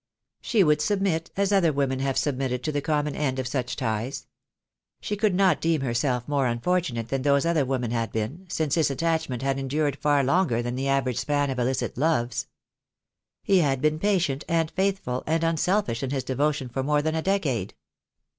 [0.41, 3.75] She would submit as other women have submitted to the com mon end of such
[3.75, 4.25] ties.
[4.99, 8.89] She could not deem herself more unfortunate than those other women had been, since his
[8.89, 12.47] attachment had endured far longer than the average span of illicit loves.
[13.43, 17.21] He had been patient and faithful and unselfish in his devotion for more than a
[17.21, 17.75] decade.